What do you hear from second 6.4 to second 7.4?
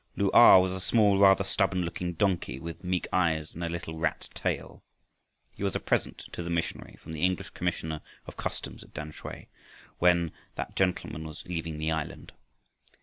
the missionary from the